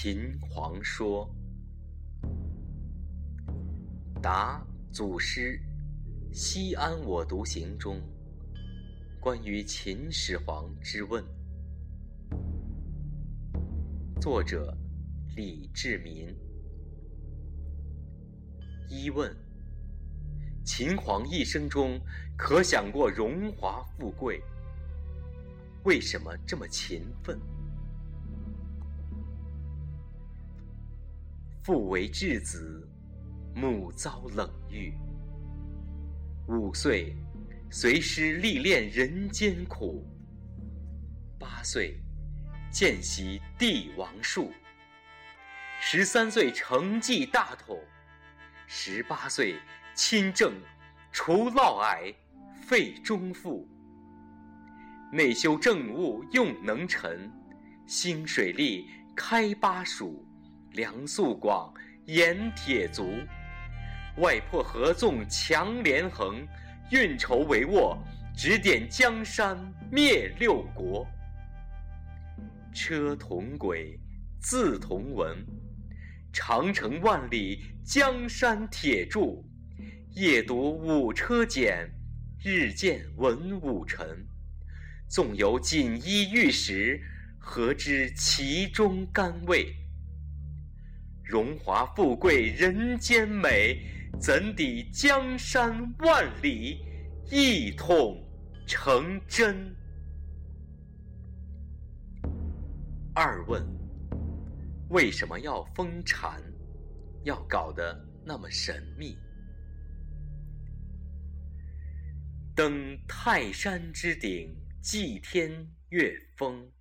[0.00, 1.28] 秦皇说。
[4.22, 5.60] 答祖师
[6.32, 8.00] 《西安我独行》中
[9.18, 11.24] 关于秦始皇之问。
[14.20, 14.72] 作者
[15.34, 16.32] 李志民。
[18.88, 19.36] 一问：
[20.64, 22.00] 秦皇一生中
[22.36, 24.40] 可想过荣华富贵？
[25.82, 27.36] 为什么这么勤奋？
[31.68, 32.88] 父为质子，
[33.54, 34.94] 母遭冷遇。
[36.46, 37.14] 五岁，
[37.70, 40.02] 随师历练人间苦；
[41.38, 42.00] 八岁，
[42.70, 44.50] 见习帝王术；
[45.78, 47.76] 十三岁，承继大统；
[48.66, 49.54] 十八岁，
[49.94, 50.54] 亲政，
[51.12, 52.14] 除嫪毐，
[52.62, 53.68] 废忠父。
[55.12, 57.30] 内修政务，用能臣；
[57.86, 60.24] 兴水利，开巴蜀；
[60.72, 61.72] 粮粟广，
[62.06, 63.04] 盐铁足；
[64.18, 66.46] 外破合纵，强连横；
[66.90, 67.98] 运筹帷幄，
[68.36, 69.58] 指点江山，
[69.90, 71.06] 灭六国。
[72.72, 73.98] 车同轨，
[74.40, 75.36] 字同文，
[76.32, 79.44] 长城万里，江山铁柱；
[80.14, 81.90] 夜读五车简，
[82.44, 84.24] 日见文武臣。
[85.08, 87.00] 纵有锦衣玉食，
[87.38, 89.74] 何知其中甘味？
[91.28, 93.78] 荣华富贵人间美，
[94.18, 96.80] 怎抵江山万里，
[97.30, 98.26] 一统
[98.66, 99.76] 成真？
[103.14, 103.62] 二问：
[104.88, 106.42] 为什么要封禅？
[107.24, 109.18] 要搞得那么神秘？
[112.56, 114.56] 登泰山之顶。
[114.80, 116.72] 祭天乐风，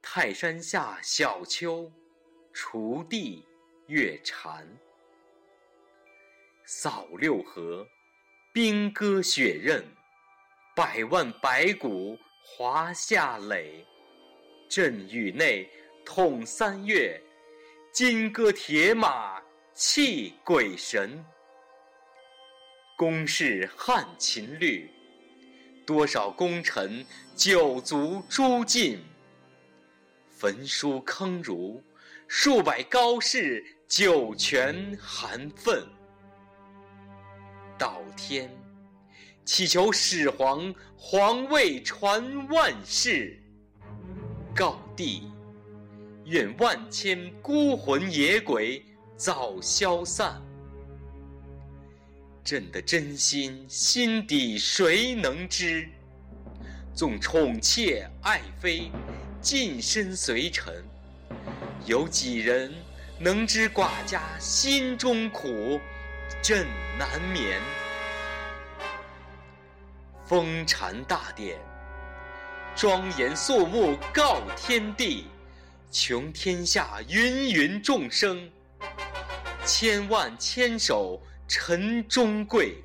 [0.00, 1.92] 泰山下小丘，
[2.56, 3.44] 锄地
[3.86, 4.66] 月蝉。
[6.64, 7.86] 扫六合，
[8.50, 9.84] 兵戈血刃，
[10.74, 13.84] 百万白骨华夏垒。
[14.70, 15.68] 震宇内，
[16.02, 17.20] 统三月，
[17.92, 19.38] 金戈铁马
[19.74, 21.22] 泣鬼神。
[22.96, 24.90] 公事汉秦律。
[25.84, 27.04] 多少功臣
[27.36, 29.04] 九族诛尽，
[30.30, 31.80] 焚书坑儒；
[32.28, 35.86] 数百高士九泉含愤。
[37.78, 38.50] 祷天，
[39.44, 43.38] 祈求始皇皇位传万世；
[44.54, 45.30] 告地，
[46.24, 48.84] 愿万千孤魂野鬼
[49.16, 50.42] 早消散。
[52.42, 55.88] 朕的真心心底谁能知？
[56.92, 58.90] 纵宠妾爱妃，
[59.40, 60.82] 近身随臣，
[61.86, 62.74] 有几人
[63.20, 65.80] 能知寡家心中苦？
[66.42, 66.66] 朕
[66.98, 67.60] 难眠。
[70.24, 71.56] 封禅大典，
[72.74, 75.28] 庄严肃穆告天地，
[75.92, 78.50] 穷天下芸芸众生，
[79.64, 81.20] 千万千手。
[81.48, 82.82] 陈中贵。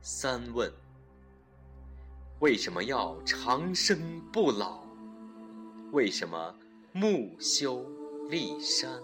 [0.00, 0.72] 三问：
[2.38, 4.83] 为什么要长生不老？
[5.94, 6.52] 为什么
[6.90, 7.86] 木修
[8.28, 9.00] 立山？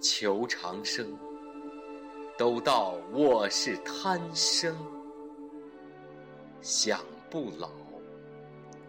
[0.00, 1.18] 求长生，
[2.38, 4.74] 都道我是贪生；
[6.62, 7.70] 想不老，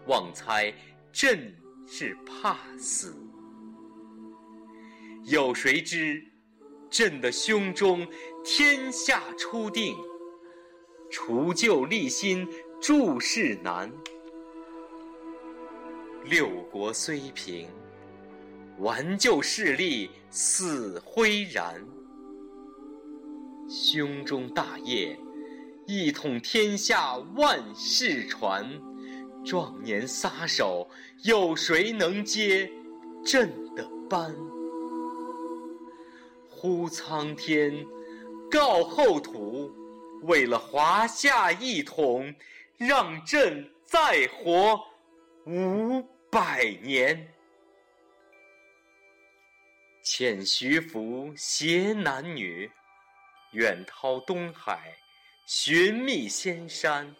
[0.06, 0.72] 妄猜
[1.12, 1.54] 朕
[1.86, 3.14] 是怕死。
[5.24, 6.24] 有谁知，
[6.88, 8.08] 朕的胸中
[8.42, 9.94] 天下初定，
[11.10, 12.48] 除旧立新
[12.80, 13.92] 诸事难。
[16.24, 17.68] 六国虽平，
[18.78, 21.84] 顽旧势力死灰然。
[23.68, 25.18] 胸中大业，
[25.86, 28.64] 一统天下万世传。
[29.44, 30.88] 壮年撒手，
[31.24, 32.70] 有谁能接
[33.24, 34.32] 朕的班？
[36.48, 37.84] 呼苍天，
[38.48, 39.72] 告后土，
[40.22, 42.32] 为了华夏一统，
[42.76, 44.80] 让朕再活
[45.44, 46.00] 五
[46.30, 47.28] 百年。
[50.04, 52.70] 遣徐福携男女，
[53.52, 54.96] 远涛东海，
[55.46, 57.12] 寻觅仙山，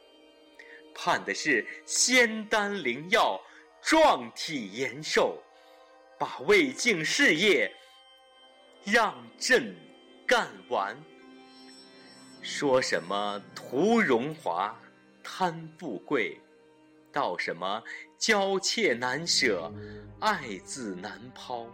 [0.95, 3.41] 盼的是仙丹灵药，
[3.83, 5.43] 壮体延寿，
[6.17, 7.73] 把未竟事业。
[8.85, 9.77] 让朕
[10.27, 10.97] 干完。
[12.41, 14.77] 说什么图荣华，
[15.23, 16.41] 贪富贵，
[17.13, 17.83] 道什么
[18.19, 19.73] 娇妾难舍，
[20.21, 21.67] 爱字难抛。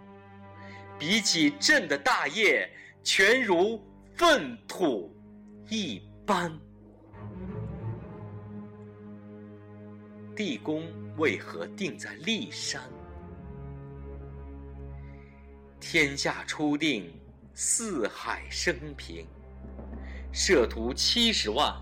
[0.98, 2.68] 比起朕的大业，
[3.04, 3.80] 全如
[4.16, 5.16] 粪土
[5.68, 6.52] 一般。
[10.34, 10.84] 地宫
[11.16, 12.82] 为何定在骊山？
[15.80, 17.12] 天下初定，
[17.54, 19.24] 四海升平。
[20.32, 21.74] 设图七十万，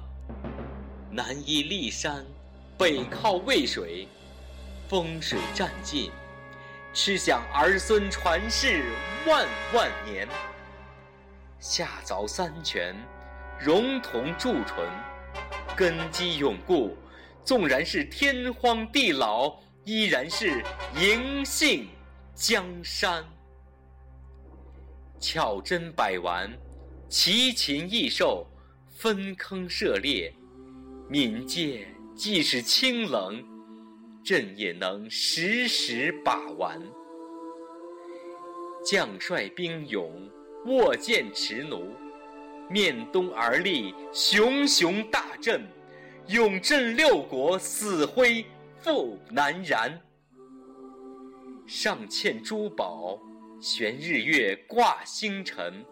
[1.11, 2.25] 南依骊山，
[2.78, 4.06] 北靠渭水，
[4.87, 6.11] 风水占尽。
[6.93, 8.84] 吃享儿孙传世
[9.26, 10.28] 万万年，
[11.58, 12.94] 下凿三泉，
[13.58, 14.87] 融铜铸纯，
[15.75, 16.96] 根基永固。
[17.44, 20.62] 纵然是天荒地老，依然是
[20.99, 21.88] 银杏
[22.34, 23.25] 江山。
[25.20, 26.50] 巧珍百玩，
[27.08, 28.46] 奇禽异兽，
[28.90, 30.34] 分坑涉猎，
[31.08, 31.87] 冥界
[32.17, 33.45] 即使清冷。
[34.25, 36.83] 朕也能时时把玩。
[38.85, 40.29] 将帅兵勇，
[40.65, 41.95] 握剑持弩，
[42.69, 45.65] 面东而立，熊熊大阵，
[46.27, 48.45] 勇镇六国，死灰
[48.81, 49.97] 复难燃。
[51.69, 53.21] 上嵌珠宝，
[53.61, 55.85] 悬日月，挂星辰，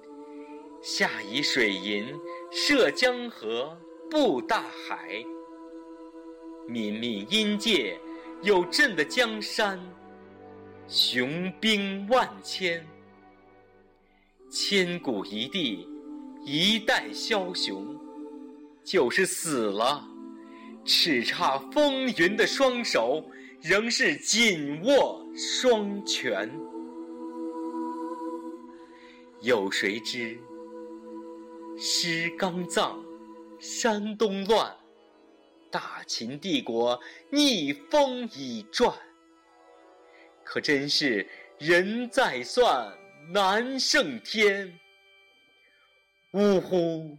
[0.83, 2.13] 下以水银，
[2.51, 3.79] 涉江河，
[4.11, 5.25] 布大海。
[6.69, 7.99] 泯泯阴界。
[8.43, 9.81] 有朕的江山，
[10.87, 12.87] 雄兵万千，
[14.51, 15.89] 千古一帝，
[16.45, 17.99] 一代枭雄。
[18.85, 20.07] 就是死了，
[20.85, 23.25] 叱咤风云的双手，
[23.63, 26.53] 仍是紧握双拳。
[29.41, 30.39] 有谁知，
[31.79, 33.03] 诗刚葬，
[33.59, 34.71] 山东乱。
[35.75, 38.97] 大秦帝国逆风已转，
[40.45, 41.29] 可真是
[41.59, 42.97] 人在算
[43.33, 44.79] 难胜天。
[46.33, 47.19] 呜呼！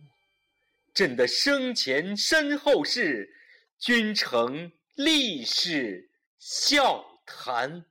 [0.93, 3.29] 朕的生前身后事，
[3.77, 6.09] 君成历史
[6.39, 7.83] 笑谈。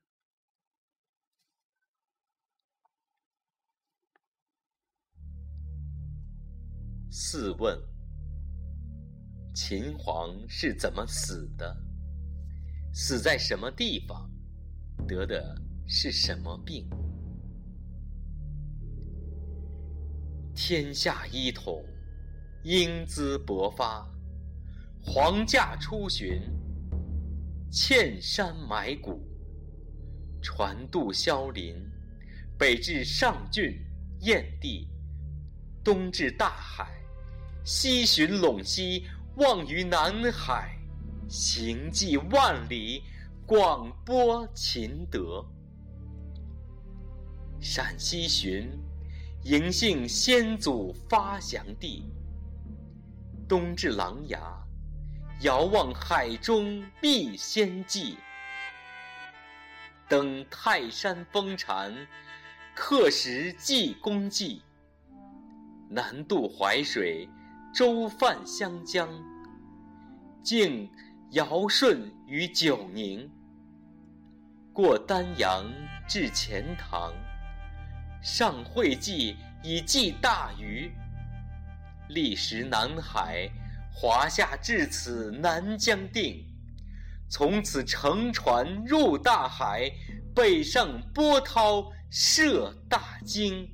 [7.10, 7.93] 四问。
[9.54, 11.76] 秦皇是怎么死的？
[12.92, 14.28] 死在什么地方？
[15.06, 15.56] 得的
[15.86, 16.90] 是什么病？
[20.56, 21.84] 天下一统，
[22.64, 24.04] 英姿勃发，
[25.00, 26.42] 皇驾出巡，
[27.70, 29.24] 嵌山埋骨，
[30.42, 31.76] 传渡萧林，
[32.58, 33.80] 北至上郡
[34.22, 34.88] 燕地，
[35.84, 36.90] 东至大海，
[37.64, 39.06] 西寻陇西。
[39.36, 40.78] 望于南海，
[41.28, 43.02] 行迹万里，
[43.44, 45.44] 广播秦德。
[47.60, 48.70] 陕西巡，
[49.42, 52.04] 迎幸先祖发祥地。
[53.48, 54.38] 东至琅琊，
[55.40, 58.16] 遥望海中觅仙迹。
[60.08, 61.92] 登泰山封禅，
[62.72, 64.62] 刻石记功绩。
[65.90, 67.28] 南渡淮水。
[67.74, 69.08] 舟泛湘江，
[70.44, 70.88] 竟
[71.32, 73.28] 尧舜于九宁。
[74.72, 75.64] 过丹阳
[76.06, 77.12] 至钱塘，
[78.22, 80.92] 上会稽以济大禹。
[82.10, 83.50] 历时南海，
[83.92, 86.46] 华夏至此南疆定。
[87.28, 89.90] 从此乘船入大海，
[90.32, 93.68] 北上波涛涉大鲸。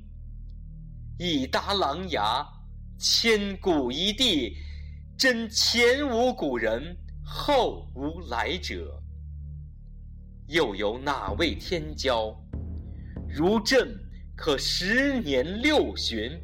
[1.19, 2.60] 已达琅琊。
[3.03, 4.55] 千古一帝，
[5.17, 9.01] 真前无古人，后无来者。
[10.47, 12.31] 又有哪位天骄，
[13.27, 13.97] 如朕
[14.35, 16.39] 可十年六旬，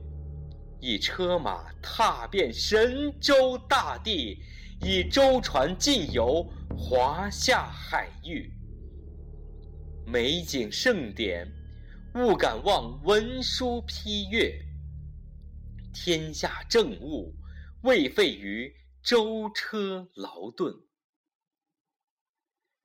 [0.79, 4.41] 以车马踏遍神州大地，
[4.81, 6.43] 以舟船尽游
[6.75, 8.51] 华夏海域？
[10.07, 11.47] 美景盛典，
[12.15, 14.66] 勿敢忘文书批阅。
[15.99, 17.33] 天下政务，
[17.81, 20.85] 未废于舟车劳顿；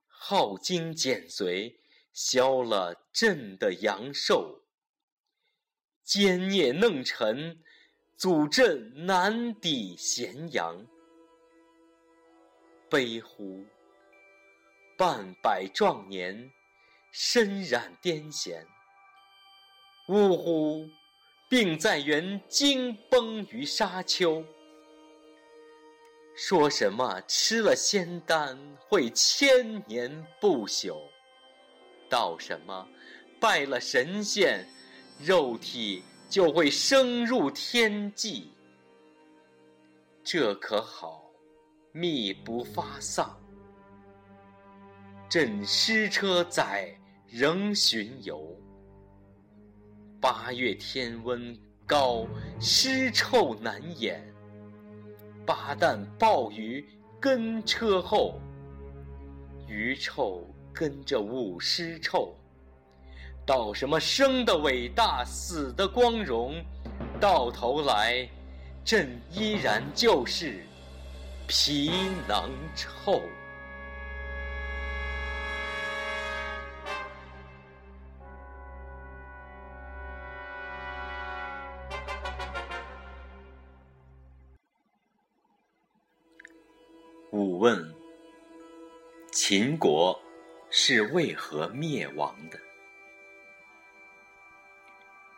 [0.09, 1.77] 耗精减髓，
[2.15, 4.65] 消了朕的阳寿。
[6.03, 7.63] 奸孽弄臣，
[8.17, 10.87] 阻朕难抵咸阳。
[12.89, 13.67] 悲乎！
[14.97, 16.51] 半百壮年，
[17.13, 18.67] 身染癫痫。
[20.09, 20.89] 呜呼！
[21.53, 24.43] 病在原惊崩于沙丘，
[26.35, 30.97] 说什么吃了仙丹会千年不朽？
[32.09, 32.89] 道什么
[33.39, 34.67] 拜了神仙，
[35.21, 38.47] 肉体就会升入天际？
[40.25, 41.23] 这可好，
[41.93, 43.39] 密不发丧。
[45.29, 48.59] 朕失车载，仍巡游。
[50.23, 52.25] 八月天温高，
[52.61, 54.23] 尸臭难掩。
[55.45, 56.89] 八旦暴雨
[57.19, 58.41] 跟车后，
[59.67, 62.33] 鱼臭跟着舞尸臭。
[63.45, 66.55] 道什么生的伟大，死的光荣？
[67.21, 68.25] 到头来，
[68.85, 70.65] 朕依然就是
[71.49, 71.91] 皮
[72.29, 73.21] 囊臭。
[87.33, 87.95] 武问：
[89.33, 90.21] 秦国
[90.69, 92.59] 是为何灭亡的？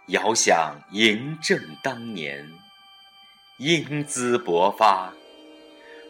[0.08, 2.44] 遥想嬴政当年，
[3.58, 5.14] 英姿勃发，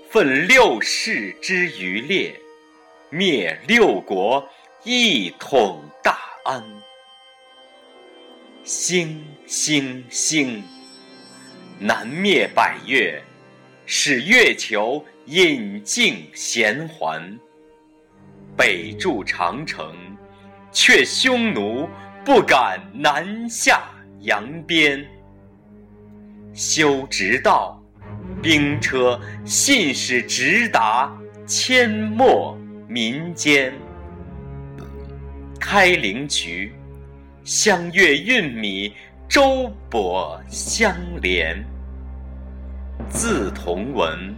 [0.08, 2.34] 奋六世之余烈，
[3.10, 4.48] 灭六国，
[4.84, 6.64] 一统大安。
[8.64, 10.64] 星星星，
[11.78, 13.22] 南灭百越，
[13.84, 15.04] 使月球。
[15.26, 17.38] 引进贤还，
[18.54, 19.94] 北筑长城，
[20.70, 21.88] 却匈奴
[22.22, 23.84] 不敢南下
[24.20, 25.02] 扬鞭。
[26.52, 27.82] 修直道，
[28.42, 31.10] 兵车信使直达
[31.46, 32.54] 阡陌
[32.86, 33.72] 民间。
[35.58, 36.74] 开灵渠，
[37.44, 38.92] 相约运米，
[39.26, 41.64] 周伯相连。
[43.08, 44.34] 字同文。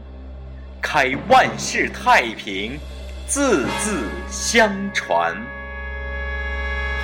[0.89, 2.79] 开万世太平，
[3.27, 5.35] 字字相传。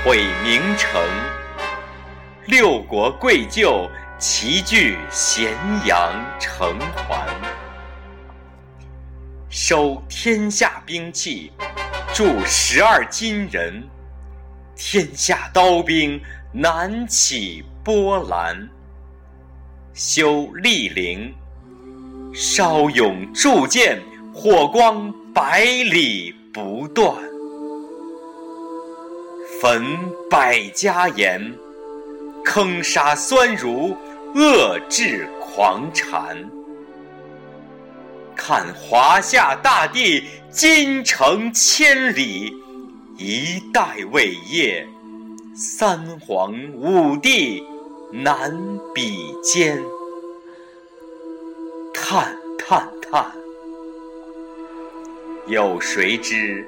[0.04, 1.02] 毁名城，
[2.46, 5.50] 六国贵胄齐聚咸
[5.84, 7.26] 阳城环。
[9.50, 11.50] 收天下兵器，
[12.14, 13.82] 铸十二金人。
[14.76, 16.22] 天下刀兵
[16.52, 18.56] 难起波澜。
[19.92, 21.34] 修立陵。
[22.34, 24.00] 烧勇铸剑，
[24.32, 27.14] 火光百里不断；
[29.60, 29.84] 焚
[30.30, 31.54] 百家言，
[32.42, 33.94] 坑杀酸儒，
[34.34, 36.50] 遏制狂禅。
[38.34, 42.50] 看华夏大地，金城千里，
[43.18, 44.86] 一代伟业，
[45.54, 47.62] 三皇五帝
[48.10, 48.58] 难
[48.94, 49.78] 比肩。
[52.04, 53.24] 叹叹叹！
[55.46, 56.66] 有谁知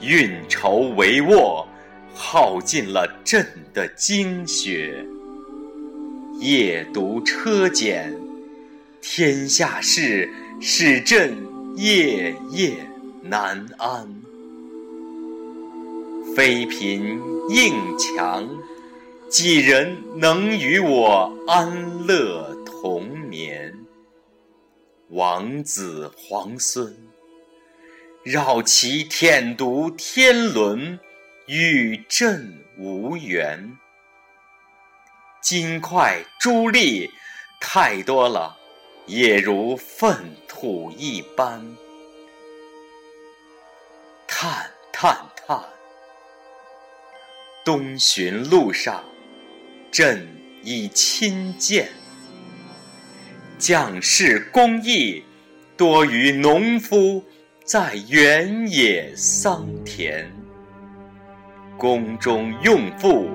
[0.00, 1.66] 运筹帷幄，
[2.14, 5.04] 耗尽了朕的精血。
[6.38, 8.16] 夜读车简，
[9.02, 11.36] 天下事使朕
[11.74, 12.74] 夜夜
[13.24, 14.22] 难安。
[16.36, 18.48] 妃嫔应强，
[19.28, 23.79] 几人能与我安乐同眠？
[25.10, 26.96] 王子皇孙，
[28.22, 31.00] 绕其舔犊天伦，
[31.46, 33.76] 与朕无缘。
[35.42, 37.10] 金块珠粒
[37.60, 38.56] 太多了，
[39.06, 41.60] 也如粪土一般。
[44.28, 45.60] 叹叹叹！
[47.64, 49.04] 东巡路上，
[49.90, 50.24] 朕
[50.62, 51.90] 已亲见。
[53.60, 55.22] 将士公义
[55.76, 57.22] 多于农夫
[57.62, 60.26] 在原野桑田，
[61.76, 63.28] 宫中用妇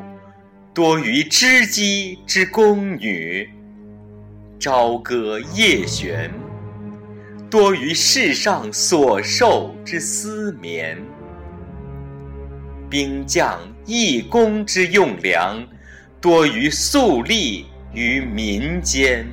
[0.73, 3.47] 多于织机之宫女，
[4.59, 6.31] 朝歌夜弦
[7.47, 10.97] 多于世上所受之丝绵，
[12.89, 15.63] 兵将义工之用粮
[16.19, 19.23] 多于粟粒于民间。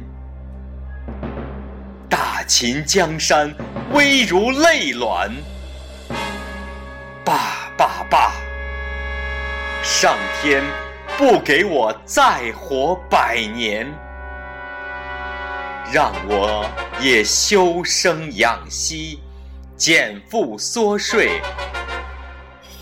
[2.46, 3.54] 秦江山
[3.92, 5.30] 危如累卵，
[7.24, 8.32] 罢罢罢！
[9.82, 10.62] 上天
[11.16, 13.86] 不给我再活百年，
[15.92, 16.68] 让我
[17.00, 19.20] 也休生养息，
[19.76, 21.40] 减负缩税，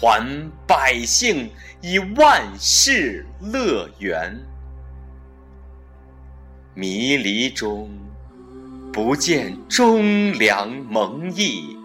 [0.00, 1.50] 还百姓
[1.80, 4.38] 以万世乐园。
[6.74, 8.09] 迷离中。
[8.92, 11.76] 不见忠良蒙义，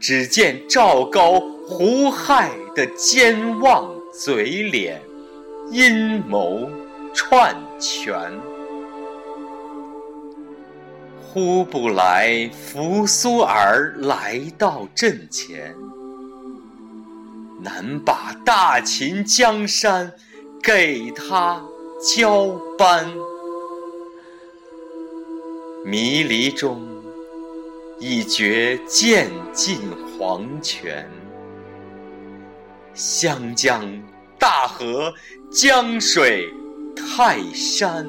[0.00, 5.02] 只见赵高胡亥的奸妄嘴脸，
[5.70, 6.66] 阴谋
[7.12, 8.18] 篡权。
[11.20, 15.74] 呼不来扶苏儿来到阵前，
[17.60, 20.10] 难把大秦江山
[20.62, 21.62] 给他
[22.16, 23.12] 交班。
[25.84, 26.80] 迷离中，
[27.98, 29.78] 已觉渐近
[30.18, 31.10] 黄泉。
[32.94, 33.84] 湘江、
[34.38, 35.12] 大河、
[35.50, 36.48] 江水、
[36.94, 38.06] 泰山。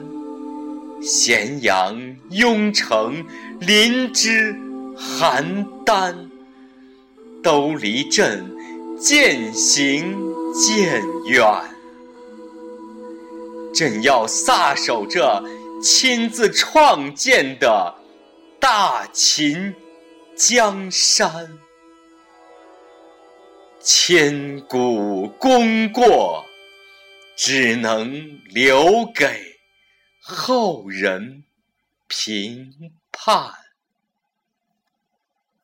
[1.01, 1.99] 咸阳、
[2.29, 3.25] 雍城、
[3.59, 4.55] 临淄、
[4.95, 6.15] 邯郸，
[7.41, 8.45] 都离朕
[8.99, 10.15] 渐行
[10.53, 11.43] 渐远。
[13.73, 15.43] 朕要撒手这
[15.83, 17.93] 亲自创建的
[18.57, 19.75] 大秦
[20.33, 21.59] 江山，
[23.81, 26.45] 千古功过，
[27.35, 29.57] 只能留给。
[30.21, 31.43] 后人
[32.07, 33.62] 评判。